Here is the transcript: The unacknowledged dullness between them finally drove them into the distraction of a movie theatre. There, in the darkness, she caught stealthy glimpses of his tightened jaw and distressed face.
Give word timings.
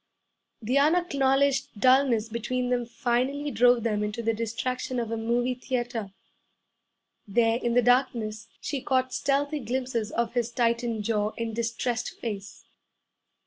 The 0.63 0.79
unacknowledged 0.79 1.79
dullness 1.79 2.27
between 2.27 2.69
them 2.71 2.87
finally 2.87 3.51
drove 3.51 3.83
them 3.83 4.03
into 4.03 4.23
the 4.23 4.33
distraction 4.33 4.99
of 4.99 5.11
a 5.11 5.15
movie 5.15 5.53
theatre. 5.53 6.11
There, 7.27 7.59
in 7.61 7.75
the 7.75 7.83
darkness, 7.83 8.47
she 8.59 8.81
caught 8.81 9.13
stealthy 9.13 9.59
glimpses 9.59 10.11
of 10.11 10.33
his 10.33 10.49
tightened 10.49 11.03
jaw 11.03 11.33
and 11.37 11.55
distressed 11.55 12.19
face. 12.19 12.65